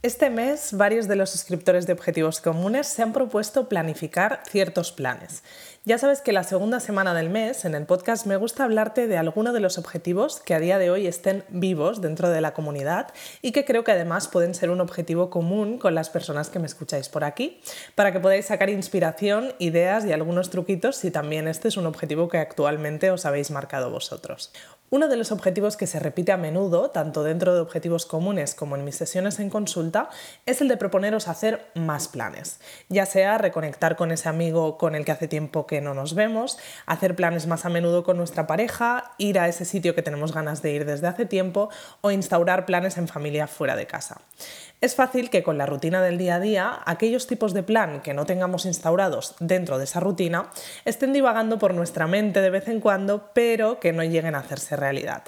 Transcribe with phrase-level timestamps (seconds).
[0.00, 5.42] Este mes, varios de los suscriptores de Objetivos Comunes se han propuesto planificar ciertos planes.
[5.84, 9.18] Ya sabes que la segunda semana del mes en el podcast me gusta hablarte de
[9.18, 13.12] alguno de los objetivos que a día de hoy estén vivos dentro de la comunidad
[13.42, 16.66] y que creo que además pueden ser un objetivo común con las personas que me
[16.66, 17.60] escucháis por aquí,
[17.96, 22.28] para que podáis sacar inspiración, ideas y algunos truquitos si también este es un objetivo
[22.28, 24.52] que actualmente os habéis marcado vosotros.
[24.90, 28.74] Uno de los objetivos que se repite a menudo, tanto dentro de objetivos comunes como
[28.74, 30.08] en mis sesiones en consulta,
[30.46, 32.58] es el de proponeros hacer más planes,
[32.88, 36.56] ya sea reconectar con ese amigo con el que hace tiempo que no nos vemos,
[36.86, 40.62] hacer planes más a menudo con nuestra pareja, ir a ese sitio que tenemos ganas
[40.62, 41.68] de ir desde hace tiempo
[42.00, 44.22] o instaurar planes en familia fuera de casa.
[44.80, 48.14] Es fácil que con la rutina del día a día, aquellos tipos de plan que
[48.14, 50.50] no tengamos instaurados dentro de esa rutina
[50.84, 54.77] estén divagando por nuestra mente de vez en cuando, pero que no lleguen a hacerse
[54.78, 55.24] realidad.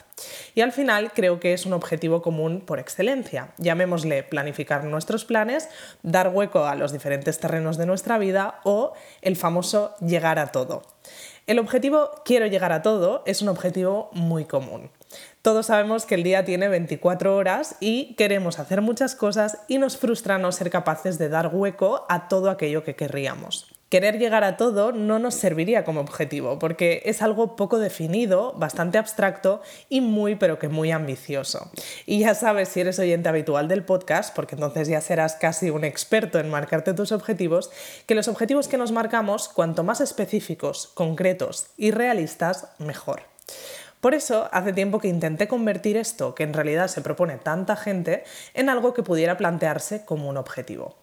[0.54, 3.52] Y al final creo que es un objetivo común por excelencia.
[3.58, 5.68] Llamémosle planificar nuestros planes,
[6.02, 10.82] dar hueco a los diferentes terrenos de nuestra vida o el famoso llegar a todo.
[11.46, 14.90] El objetivo quiero llegar a todo es un objetivo muy común.
[15.42, 19.96] Todos sabemos que el día tiene 24 horas y queremos hacer muchas cosas y nos
[19.96, 23.79] frustra no ser capaces de dar hueco a todo aquello que querríamos.
[23.90, 28.98] Querer llegar a todo no nos serviría como objetivo porque es algo poco definido, bastante
[28.98, 31.72] abstracto y muy pero que muy ambicioso.
[32.06, 35.82] Y ya sabes si eres oyente habitual del podcast, porque entonces ya serás casi un
[35.82, 37.72] experto en marcarte tus objetivos,
[38.06, 43.22] que los objetivos que nos marcamos, cuanto más específicos, concretos y realistas, mejor.
[44.00, 48.24] Por eso, hace tiempo que intenté convertir esto, que en realidad se propone tanta gente,
[48.54, 50.96] en algo que pudiera plantearse como un objetivo.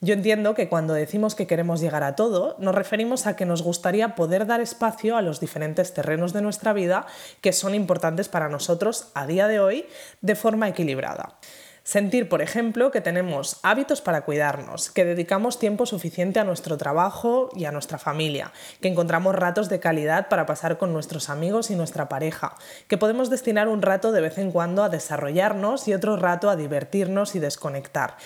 [0.00, 3.62] Yo entiendo que cuando decimos que queremos llegar a todo, nos referimos a que nos
[3.62, 7.06] gustaría poder dar espacio a los diferentes terrenos de nuestra vida
[7.40, 9.86] que son importantes para nosotros a día de hoy
[10.20, 11.38] de forma equilibrada.
[11.84, 17.50] Sentir, por ejemplo, que tenemos hábitos para cuidarnos, que dedicamos tiempo suficiente a nuestro trabajo
[17.54, 21.76] y a nuestra familia, que encontramos ratos de calidad para pasar con nuestros amigos y
[21.76, 22.54] nuestra pareja,
[22.88, 26.56] que podemos destinar un rato de vez en cuando a desarrollarnos y otro rato a
[26.56, 28.16] divertirnos y desconectar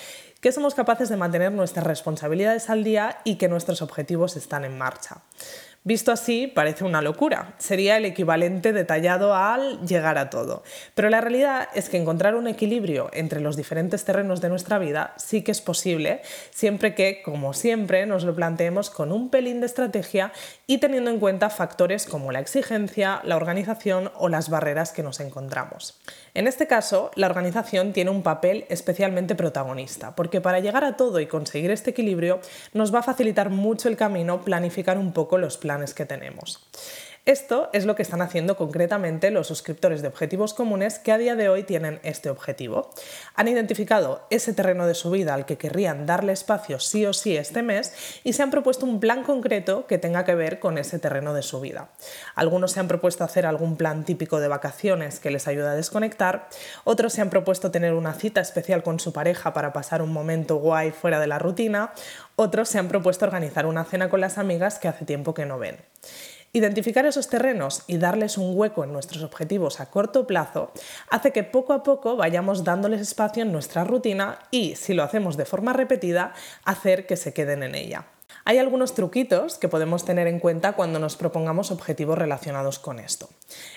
[0.41, 4.79] que somos capaces de mantener nuestras responsabilidades al día y que nuestros objetivos están en
[4.79, 5.23] marcha.
[5.89, 7.55] Visto así, parece una locura.
[7.57, 10.63] Sería el equivalente detallado al llegar a todo.
[10.95, 15.15] Pero la realidad es que encontrar un equilibrio entre los diferentes terrenos de nuestra vida
[15.17, 19.67] sí que es posible, siempre que, como siempre, nos lo planteemos con un pelín de
[19.67, 20.31] estrategia
[20.67, 25.21] y teniendo en cuenta factores como la exigencia, la organización o las barreras que nos
[25.21, 25.99] encontramos.
[26.39, 31.19] En este caso, la organización tiene un papel especialmente protagonista, porque para llegar a todo
[31.19, 32.39] y conseguir este equilibrio
[32.73, 36.65] nos va a facilitar mucho el camino planificar un poco los planes que tenemos.
[37.29, 41.37] Esto es lo que están haciendo concretamente los suscriptores de objetivos comunes que a día
[41.37, 42.89] de hoy tienen este objetivo.
[43.35, 47.37] Han identificado ese terreno de su vida al que querrían darle espacio sí o sí
[47.37, 47.93] este mes
[48.25, 51.43] y se han propuesto un plan concreto que tenga que ver con ese terreno de
[51.43, 51.91] su vida.
[52.35, 56.49] Algunos se han propuesto hacer algún plan típico de vacaciones que les ayuda a desconectar,
[56.85, 60.57] otros se han propuesto tener una cita especial con su pareja para pasar un momento
[60.57, 61.93] guay fuera de la rutina,
[62.37, 65.59] otros se han propuesto organizar una cena con las amigas que hace tiempo que no
[65.59, 65.77] ven.
[66.59, 70.73] Identificar esos terrenos y darles un hueco en nuestros objetivos a corto plazo
[71.09, 75.37] hace que poco a poco vayamos dándoles espacio en nuestra rutina y, si lo hacemos
[75.37, 76.33] de forma repetida,
[76.65, 78.07] hacer que se queden en ella.
[78.45, 83.29] Hay algunos truquitos que podemos tener en cuenta cuando nos propongamos objetivos relacionados con esto.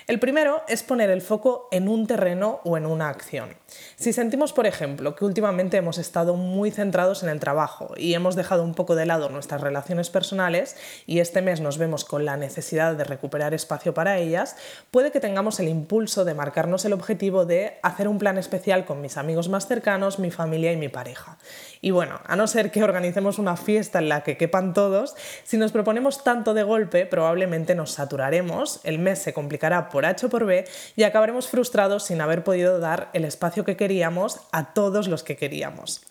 [0.06, 3.54] El primero es poner el foco en un terreno o en una acción.
[3.96, 8.36] Si sentimos, por ejemplo, que últimamente hemos estado muy centrados en el trabajo y hemos
[8.36, 10.76] dejado un poco de lado nuestras relaciones personales
[11.06, 14.56] y este mes nos vemos con la necesidad de recuperar espacio para ellas,
[14.90, 19.00] puede que tengamos el impulso de marcarnos el objetivo de hacer un plan especial con
[19.00, 21.38] mis amigos más cercanos, mi familia y mi pareja.
[21.80, 25.14] Y bueno, a no ser que organicemos una fiesta en la que quepan todos,
[25.44, 30.26] si nos proponemos tanto de golpe, probablemente nos saturaremos, el mes se complicará por H
[30.26, 30.64] o por B
[30.96, 35.36] y acabaremos frustrados sin haber podido dar el espacio que queríamos a todos los que
[35.36, 36.02] queríamos.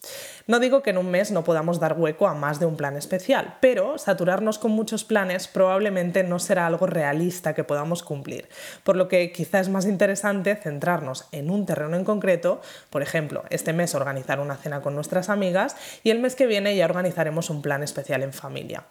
[0.48, 2.98] No digo que en un mes no podamos dar hueco a más de un plan
[2.98, 8.50] especial, pero saturarnos con muchos planes probablemente no será algo realista que podamos cumplir,
[8.84, 13.44] por lo que quizá es más interesante centrarnos en un terreno en concreto, por ejemplo,
[13.50, 17.50] este mes organizar una cena con nuestras amigas y el mes que viene ya organizaremos
[17.50, 18.86] un plan especial en familia.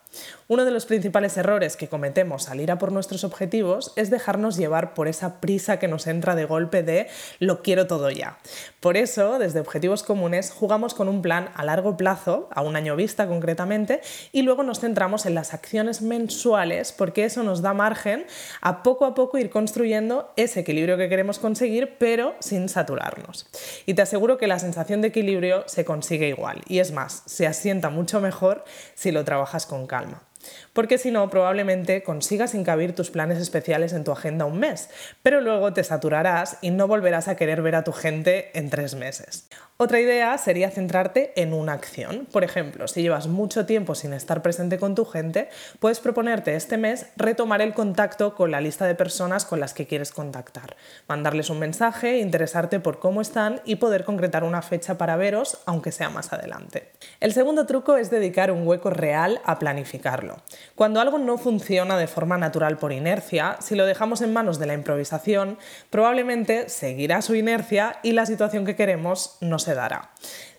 [0.49, 4.50] Uno de los principales errores que cometemos al ir a por nuestros objetivos es dejarnos
[4.57, 7.09] llevar por esa prisa que nos entra de golpe de
[7.39, 8.39] lo quiero todo ya.
[8.81, 12.97] Por eso, desde Objetivos Comunes, jugamos con un plan a largo plazo, a un año
[12.97, 14.01] vista concretamente,
[14.33, 18.27] y luego nos centramos en las acciones mensuales porque eso nos da margen
[18.61, 23.47] a poco a poco ir construyendo ese equilibrio que queremos conseguir, pero sin saturarnos.
[23.87, 27.47] Y te aseguro que la sensación de equilibrio se consigue igual, y es más, se
[27.47, 28.65] asienta mucho mejor
[28.95, 30.23] si lo trabajas con calma
[30.73, 34.89] porque si no, probablemente consigas encabir tus planes especiales en tu agenda un mes,
[35.23, 38.95] pero luego te saturarás y no volverás a querer ver a tu gente en tres
[38.95, 39.49] meses.
[39.83, 42.27] Otra idea sería centrarte en una acción.
[42.31, 45.49] Por ejemplo, si llevas mucho tiempo sin estar presente con tu gente,
[45.79, 49.87] puedes proponerte este mes retomar el contacto con la lista de personas con las que
[49.87, 50.77] quieres contactar,
[51.09, 55.93] mandarles un mensaje, interesarte por cómo están y poder concretar una fecha para veros, aunque
[55.93, 56.91] sea más adelante.
[57.19, 60.43] El segundo truco es dedicar un hueco real a planificarlo.
[60.75, 64.67] Cuando algo no funciona de forma natural por inercia, si lo dejamos en manos de
[64.67, 65.57] la improvisación,
[65.89, 70.11] probablemente seguirá su inercia y la situación que queremos no se dará.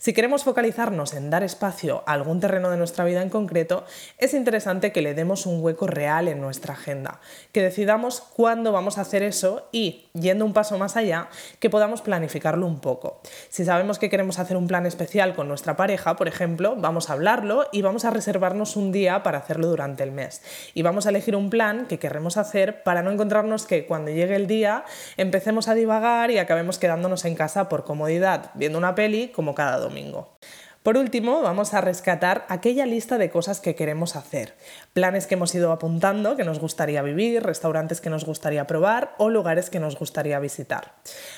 [0.01, 3.85] Si queremos focalizarnos en dar espacio a algún terreno de nuestra vida en concreto,
[4.17, 7.19] es interesante que le demos un hueco real en nuestra agenda,
[7.51, 12.01] que decidamos cuándo vamos a hacer eso y, yendo un paso más allá, que podamos
[12.01, 13.21] planificarlo un poco.
[13.49, 17.13] Si sabemos que queremos hacer un plan especial con nuestra pareja, por ejemplo, vamos a
[17.13, 20.41] hablarlo y vamos a reservarnos un día para hacerlo durante el mes.
[20.73, 24.35] Y vamos a elegir un plan que querremos hacer para no encontrarnos que cuando llegue
[24.35, 24.83] el día
[25.17, 29.77] empecemos a divagar y acabemos quedándonos en casa por comodidad, viendo una peli como cada
[29.77, 30.39] domingo domingo.
[30.83, 34.55] Por último, vamos a rescatar aquella lista de cosas que queremos hacer,
[34.93, 39.29] planes que hemos ido apuntando que nos gustaría vivir, restaurantes que nos gustaría probar o
[39.29, 40.95] lugares que nos gustaría visitar.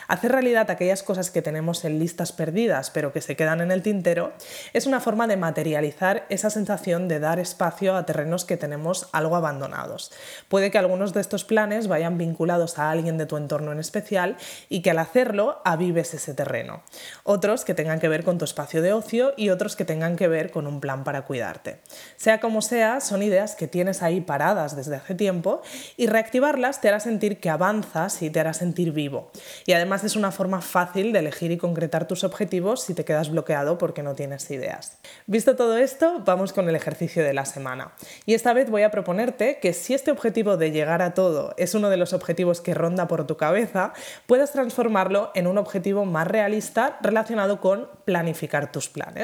[0.07, 3.81] Hacer realidad aquellas cosas que tenemos en listas perdidas pero que se quedan en el
[3.81, 4.31] tintero
[4.71, 9.35] es una forma de materializar esa sensación de dar espacio a terrenos que tenemos algo
[9.35, 10.13] abandonados.
[10.47, 14.37] Puede que algunos de estos planes vayan vinculados a alguien de tu entorno en especial
[14.69, 16.81] y que al hacerlo avives ese terreno.
[17.23, 20.27] Otros que tengan que ver con tu espacio de ocio y otros que tengan que
[20.27, 21.79] ver con un plan para cuidarte.
[22.17, 25.61] Sea como sea, son ideas que tienes ahí paradas desde hace tiempo
[25.97, 29.31] y reactivarlas te hará sentir que avanzas y te hará sentir vivo.
[29.65, 33.29] Y además es una forma fácil de elegir y concretar tus objetivos si te quedas
[33.29, 34.97] bloqueado porque no tienes ideas.
[35.27, 37.93] Visto todo esto, vamos con el ejercicio de la semana.
[38.25, 41.73] Y esta vez voy a proponerte que si este objetivo de llegar a todo es
[41.75, 43.93] uno de los objetivos que ronda por tu cabeza,
[44.27, 49.22] puedas transformarlo en un objetivo más realista relacionado con planificar tus planes.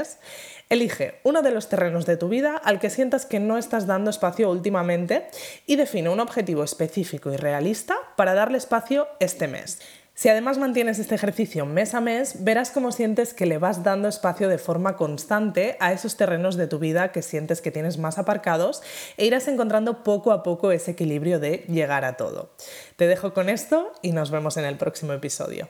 [0.70, 4.10] Elige uno de los terrenos de tu vida al que sientas que no estás dando
[4.10, 5.28] espacio últimamente
[5.66, 9.80] y define un objetivo específico y realista para darle espacio este mes.
[10.20, 14.10] Si además mantienes este ejercicio mes a mes, verás cómo sientes que le vas dando
[14.10, 18.18] espacio de forma constante a esos terrenos de tu vida que sientes que tienes más
[18.18, 18.84] aparcados
[19.16, 22.52] e irás encontrando poco a poco ese equilibrio de llegar a todo.
[22.98, 25.70] Te dejo con esto y nos vemos en el próximo episodio.